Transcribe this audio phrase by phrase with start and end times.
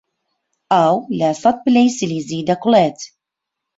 [0.71, 2.97] ئاو لە سەد پلەی سیلیزی دەکوڵێت.